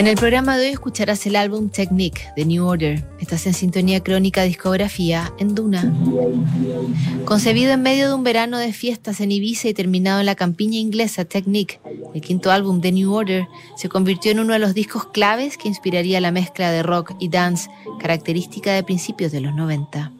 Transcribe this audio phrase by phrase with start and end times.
[0.00, 3.04] En el programa de hoy escucharás el álbum Technique de New Order.
[3.18, 5.92] Estás en sintonía crónica discografía en Duna.
[7.26, 10.78] Concebido en medio de un verano de fiestas en Ibiza y terminado en la campiña
[10.78, 11.80] inglesa Technique,
[12.14, 13.46] el quinto álbum de New Order
[13.76, 17.28] se convirtió en uno de los discos claves que inspiraría la mezcla de rock y
[17.28, 20.12] dance, característica de principios de los 90.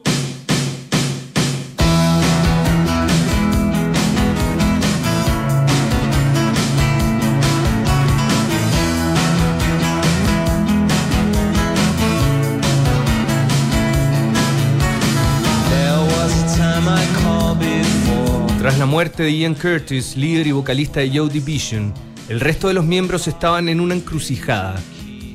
[18.91, 21.93] Muerte de Ian Curtis, líder y vocalista de Joe Division,
[22.27, 24.81] el resto de los miembros estaban en una encrucijada.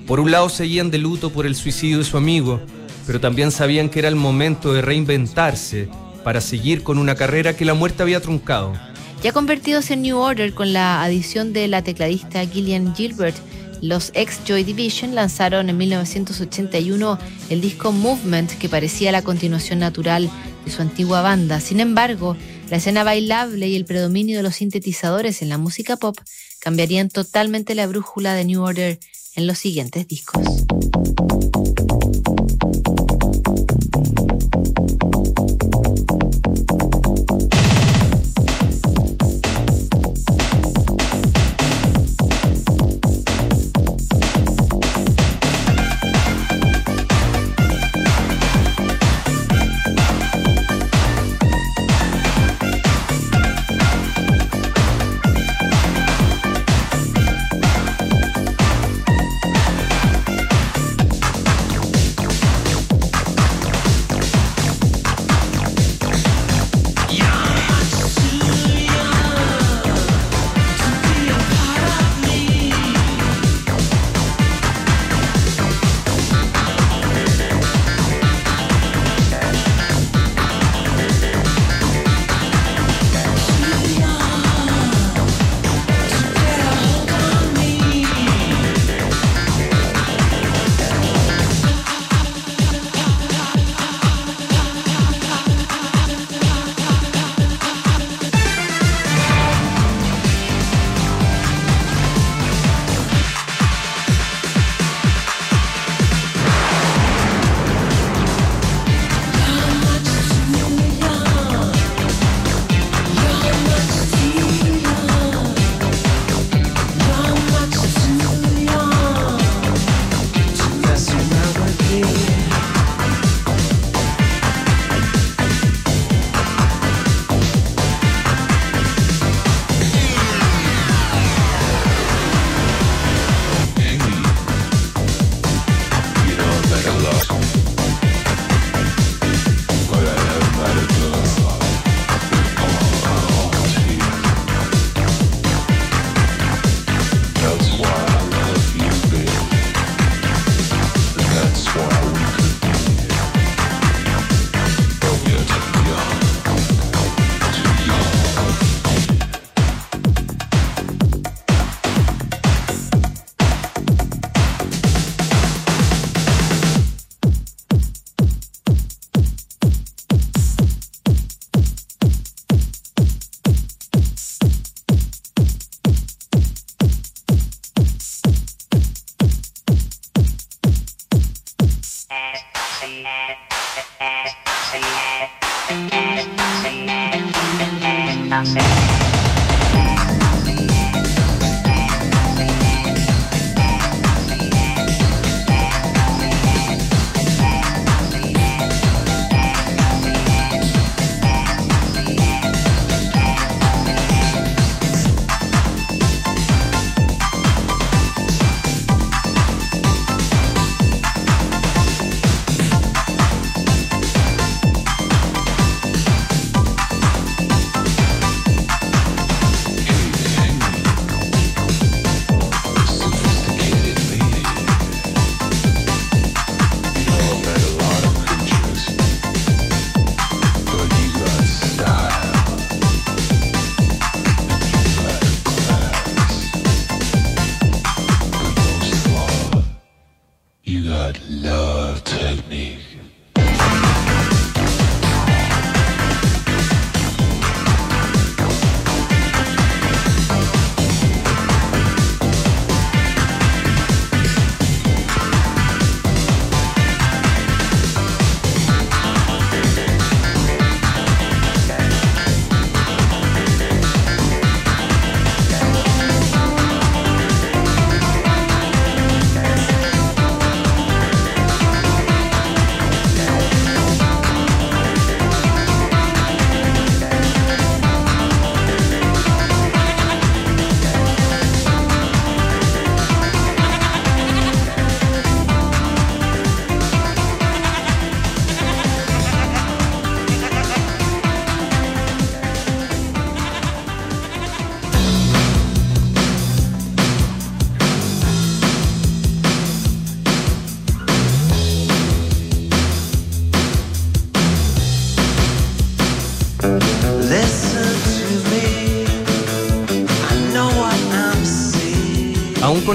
[0.06, 2.60] Por un lado seguían de luto por el suicidio de su amigo,
[3.06, 5.88] pero también sabían que era el momento de reinventarse
[6.22, 8.74] para seguir con una carrera que la muerte había truncado.
[9.22, 13.36] Ya convertidos en New Order con la adición de la tecladista Gillian Gilbert,
[13.80, 20.28] los ex Joy Division lanzaron en 1981 el disco Movement que parecía la continuación natural
[20.66, 21.60] de su antigua banda.
[21.60, 22.36] Sin embargo,
[22.68, 26.16] la escena bailable y el predominio de los sintetizadores en la música pop
[26.58, 28.98] cambiarían totalmente la brújula de New Order
[29.36, 30.42] en los siguientes discos.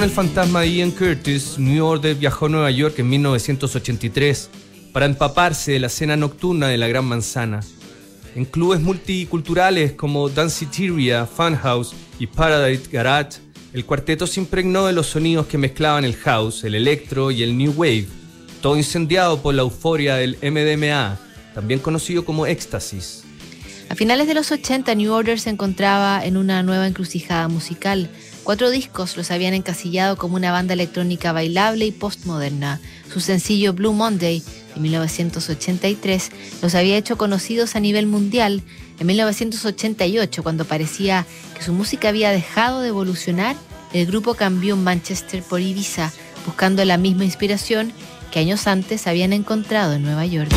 [0.02, 4.50] Con el fantasma Ian Curtis, New Order viajó a Nueva York en 1983
[4.92, 7.60] para empaparse de la escena nocturna de la Gran Manzana.
[8.34, 13.42] En clubes multiculturales como Danceteria, Funhouse y Paradise Garage,
[13.74, 17.56] el cuarteto se impregnó de los sonidos que mezclaban el house, el electro y el
[17.56, 18.08] new wave,
[18.60, 21.20] todo incendiado por la euforia del MDMA,
[21.54, 23.21] también conocido como éxtasis.
[23.92, 28.10] A finales de los 80, New Order se encontraba en una nueva encrucijada musical.
[28.46, 32.80] Cuatro discos los habían encasillado como una banda electrónica bailable y postmoderna.
[33.12, 34.42] Su sencillo Blue Monday
[34.76, 38.64] de 1983 los había hecho conocidos a nivel mundial.
[38.98, 43.58] En 1988, cuando parecía que su música había dejado de evolucionar,
[43.92, 46.14] el grupo cambió Manchester por Ibiza,
[46.46, 47.92] buscando la misma inspiración
[48.32, 50.50] que años antes habían encontrado en Nueva York.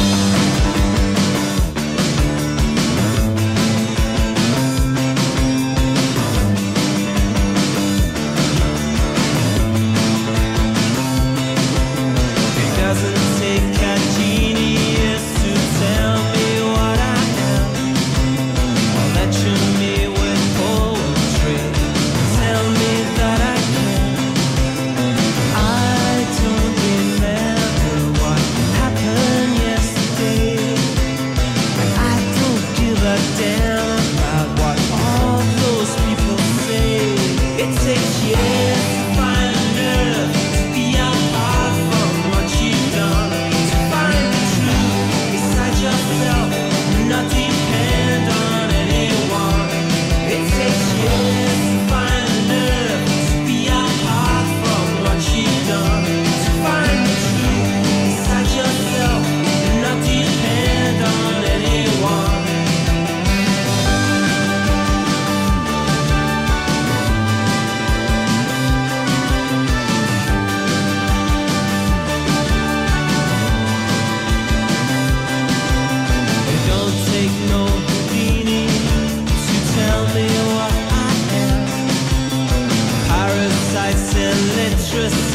[84.95, 85.35] mistress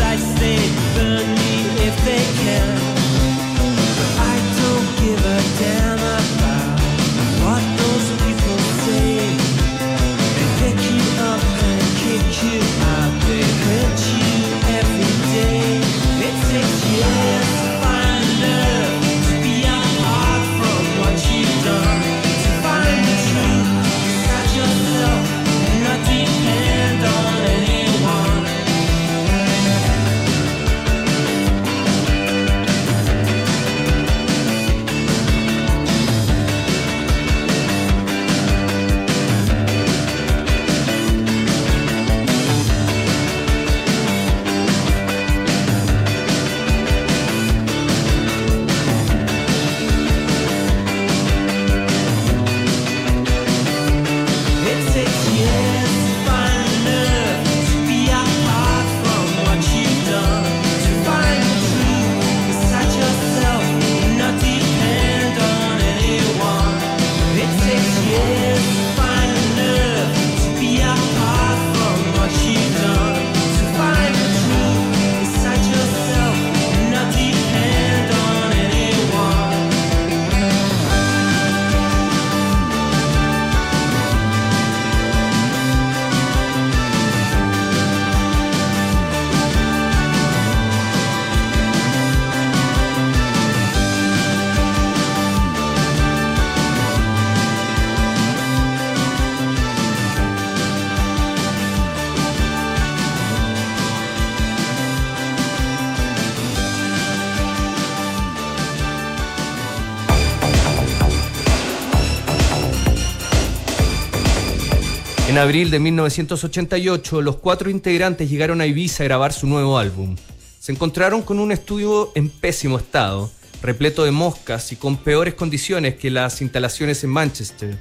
[115.39, 120.15] abril de 1988, los cuatro integrantes llegaron a Ibiza a grabar su nuevo álbum.
[120.60, 123.31] Se encontraron con un estudio en pésimo estado,
[123.62, 127.77] repleto de moscas y con peores condiciones que las instalaciones en Manchester.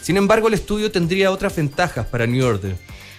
[0.00, 2.76] Sin embargo, el estudio tendría otras ventajas para New Order.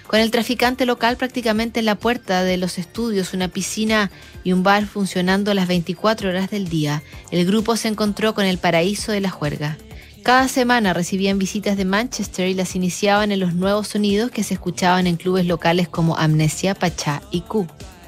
[0.07, 4.11] Con el traficante local prácticamente en la puerta de los estudios, una piscina
[4.43, 8.59] y un bar funcionando las 24 horas del día, el grupo se encontró con el
[8.59, 9.77] paraíso de la juerga.
[10.25, 14.55] Cada semana recibían visitas de Manchester y las iniciaban en los nuevos sonidos que se
[14.55, 17.67] escuchaban en clubes locales como Amnesia, Pachá y Q.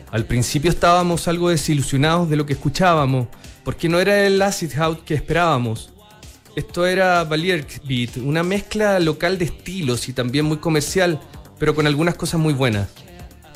[0.09, 3.27] Al principio estábamos algo desilusionados de lo que escuchábamos,
[3.63, 5.91] porque no era el acid house que esperábamos.
[6.55, 11.21] Esto era Valier Beat, una mezcla local de estilos y también muy comercial,
[11.59, 12.89] pero con algunas cosas muy buenas.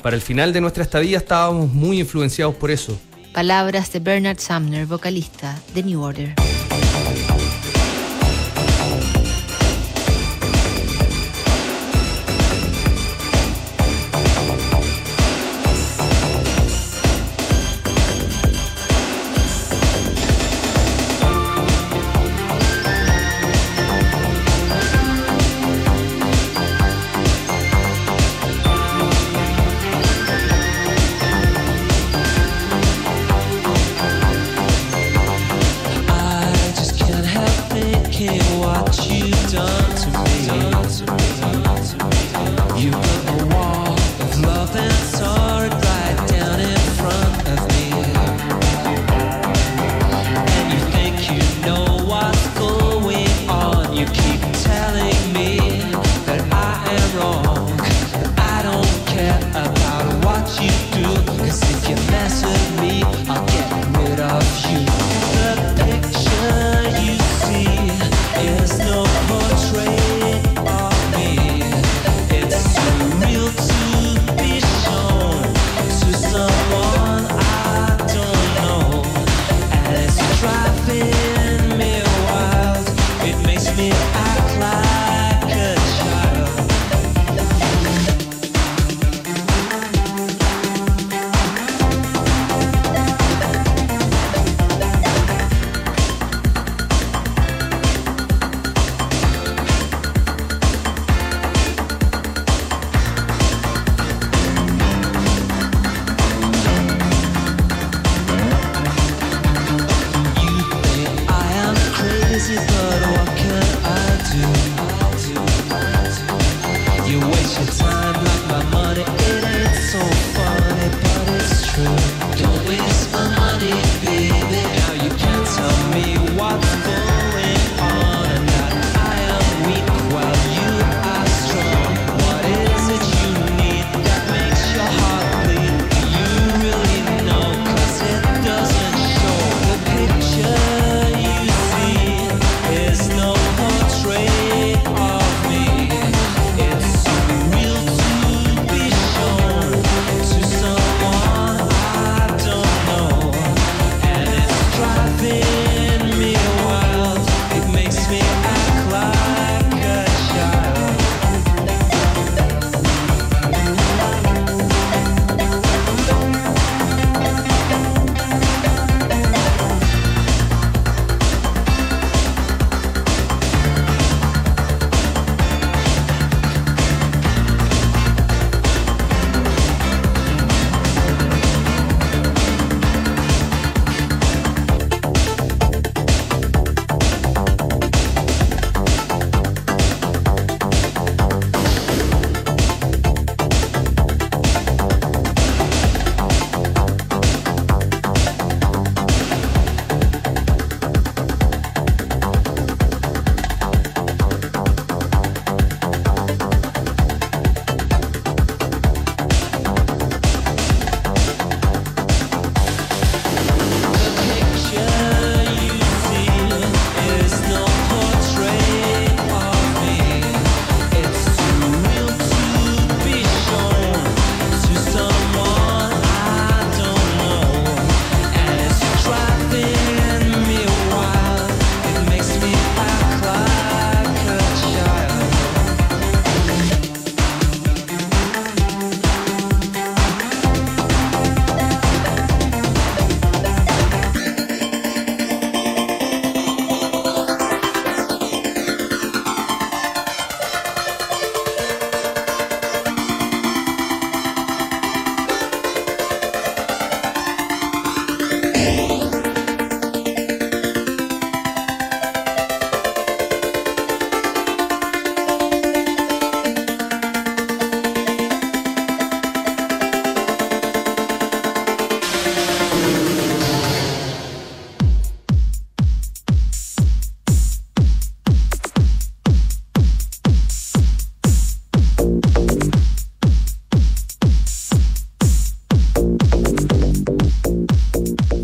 [0.04, 2.96] Para el final de nuestra estadía estábamos muy influenciados por eso.
[3.34, 6.51] Palabras de Bernard Sumner, vocalista de New Order.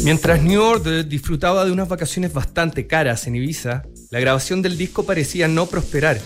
[0.09, 5.03] Mientras New Order disfrutaba de unas vacaciones bastante caras en Ibiza, la grabación del disco
[5.03, 6.19] parecía no prosperar.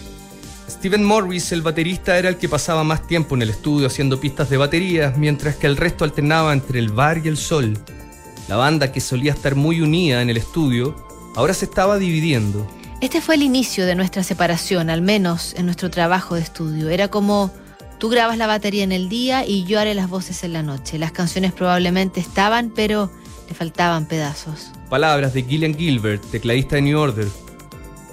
[0.71, 4.49] Steven Morris, el baterista, era el que pasaba más tiempo en el estudio haciendo pistas
[4.51, 7.77] de baterías, mientras que el resto alternaba entre el bar y el sol.
[8.47, 10.95] La banda, que solía estar muy unida en el estudio,
[11.35, 12.71] ahora se estaba dividiendo.
[13.01, 16.89] Este fue el inicio de nuestra separación, al menos en nuestro trabajo de estudio.
[16.89, 17.51] Era como
[17.99, 21.01] tú grabas la batería en el día y yo haré las voces en la noche.
[21.01, 23.11] Las canciones probablemente estaban, pero
[23.53, 24.71] le faltaban pedazos.
[24.89, 27.29] Palabras de Gillian Gilbert, tecladista de New Order.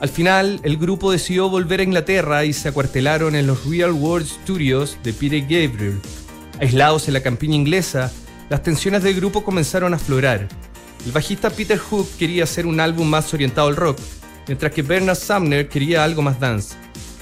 [0.01, 4.27] Al final, el grupo decidió volver a Inglaterra y se acuartelaron en los Real World
[4.27, 6.01] Studios de Peter Gabriel.
[6.60, 8.12] Aislados en la campiña inglesa,
[8.50, 10.48] las tensiones del grupo comenzaron a aflorar.
[11.05, 13.98] El bajista Peter Hook quería hacer un álbum más orientado al rock,
[14.46, 16.75] mientras que Bernard Sumner quería algo más dance.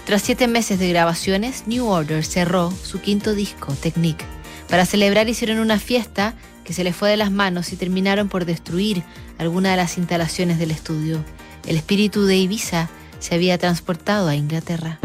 [0.08, 4.26] Tras siete meses de grabaciones, New Order cerró su quinto disco, Technique.
[4.70, 6.34] Para celebrar hicieron una fiesta
[6.68, 9.02] que se les fue de las manos y terminaron por destruir
[9.38, 11.24] alguna de las instalaciones del estudio.
[11.66, 15.00] El espíritu de Ibiza se había transportado a Inglaterra.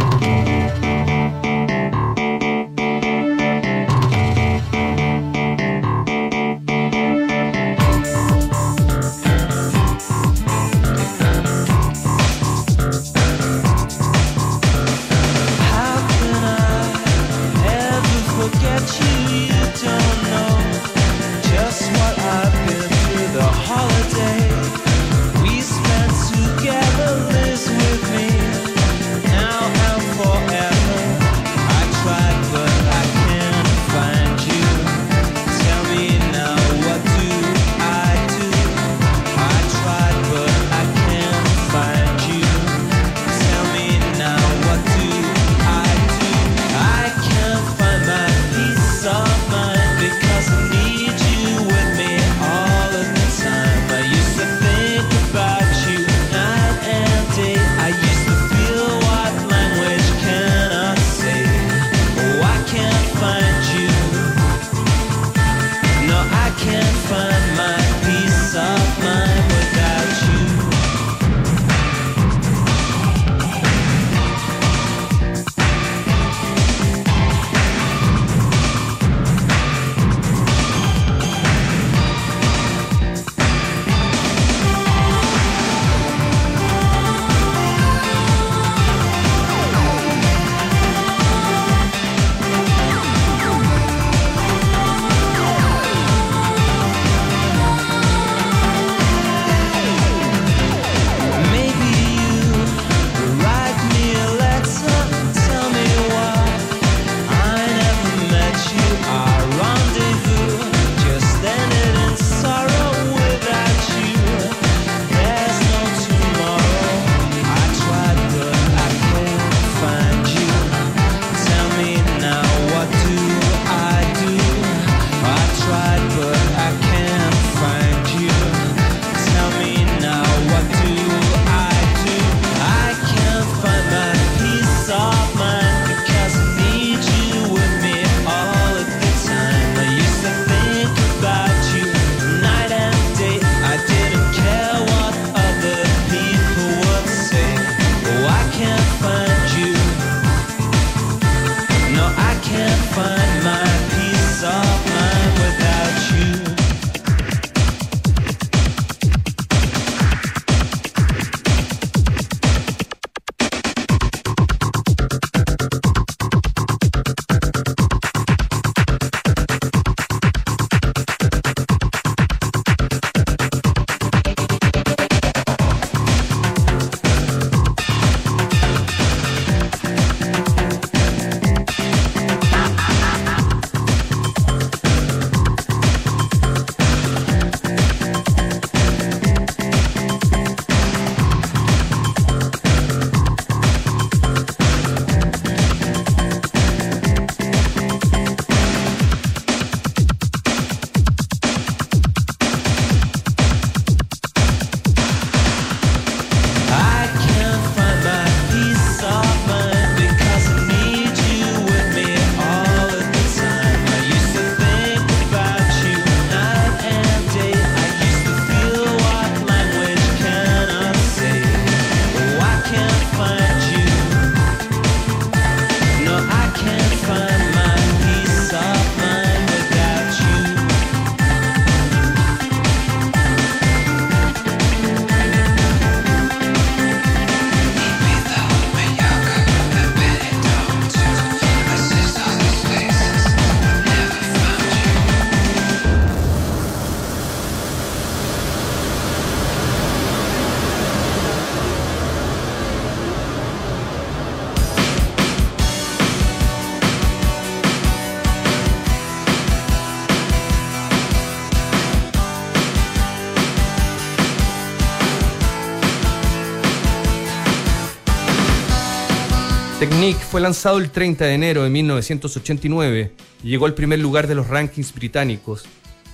[269.82, 273.10] Technique fue lanzado el 30 de enero de 1989
[273.42, 275.64] y llegó al primer lugar de los rankings británicos.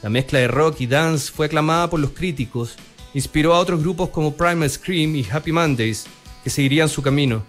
[0.03, 2.77] La mezcla de rock y dance fue aclamada por los críticos,
[3.13, 6.07] inspiró a otros grupos como Primal Scream y Happy Mondays,
[6.43, 7.45] que seguirían su camino.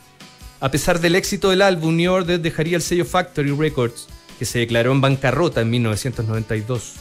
[0.59, 4.59] A pesar del éxito del álbum, New Order dejaría el sello Factory Records, que se
[4.59, 6.95] declaró en bancarrota en 1992.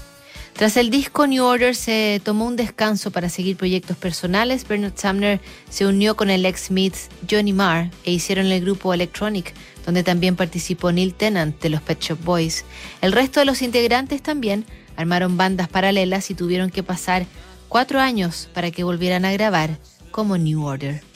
[0.58, 4.66] Tras el disco New Order se tomó un descanso para seguir proyectos personales.
[4.66, 5.40] Bernard Sumner
[5.70, 6.96] se unió con el ex Smith
[7.30, 9.54] Johnny Marr e hicieron el grupo Electronic,
[9.86, 12.64] donde también participó Neil Tennant de los Pet Shop Boys.
[13.00, 14.64] El resto de los integrantes también
[14.96, 17.24] armaron bandas paralelas y tuvieron que pasar
[17.68, 19.78] cuatro años para que volvieran a grabar
[20.10, 21.07] como New Order.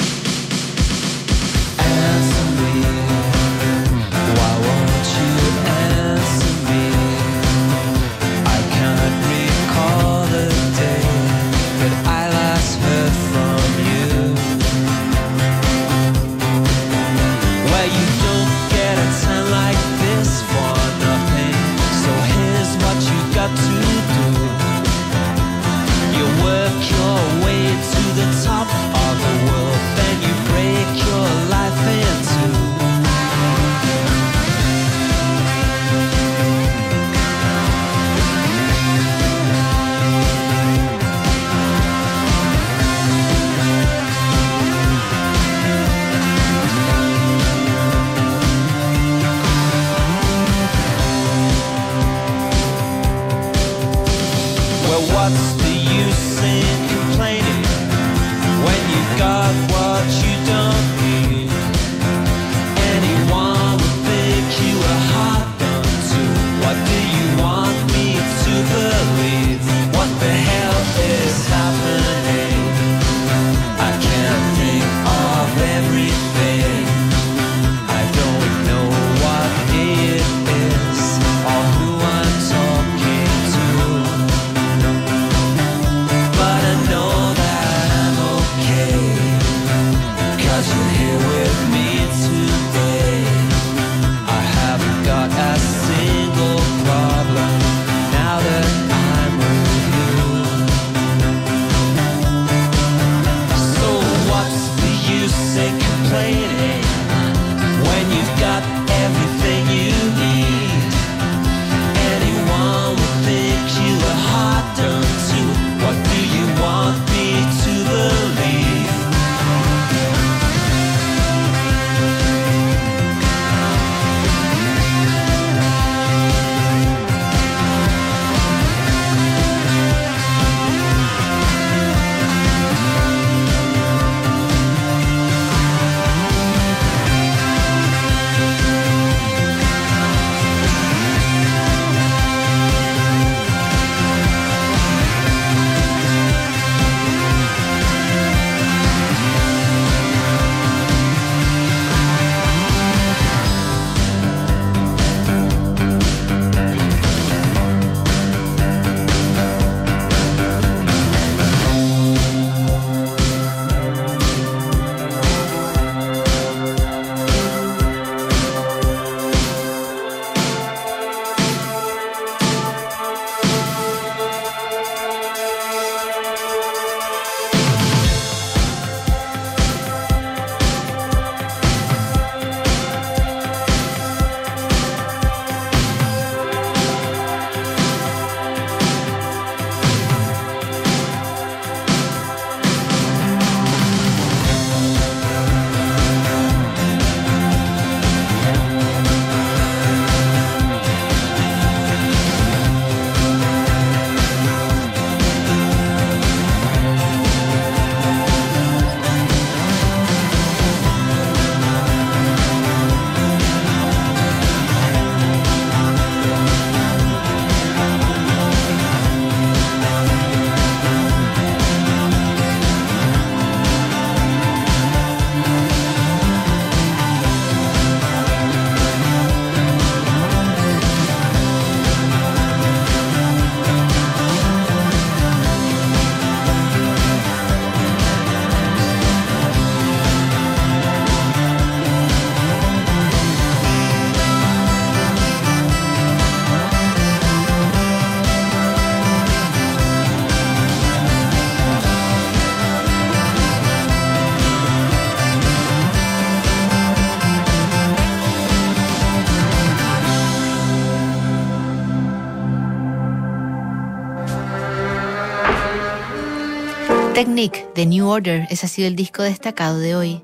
[267.23, 270.21] Technique de New Order, ese ha sido el disco destacado de hoy.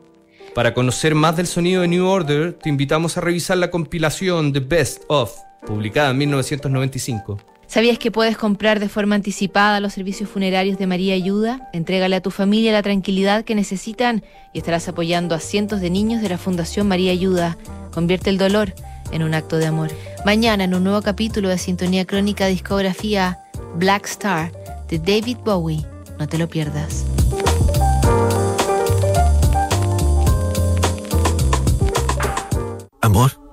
[0.53, 4.59] Para conocer más del sonido de New Order, te invitamos a revisar la compilación The
[4.59, 5.33] Best of,
[5.65, 7.39] publicada en 1995.
[7.69, 11.71] ¿Sabías que puedes comprar de forma anticipada los servicios funerarios de María Ayuda?
[11.73, 16.21] Entrégale a tu familia la tranquilidad que necesitan y estarás apoyando a cientos de niños
[16.21, 17.57] de la Fundación María Ayuda.
[17.93, 18.75] Convierte el dolor
[19.13, 19.91] en un acto de amor.
[20.27, 23.39] Mañana en un nuevo capítulo de Sintonía Crónica Discografía
[23.77, 24.51] Black Star
[24.89, 25.87] de David Bowie.
[26.19, 27.05] No te lo pierdas.
[33.01, 33.48] Amor,